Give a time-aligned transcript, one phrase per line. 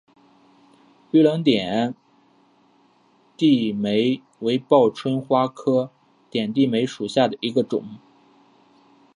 [1.11, 1.93] 绿棱点
[3.37, 5.91] 地梅为报春花科
[6.31, 7.99] 点地梅属下的一个种。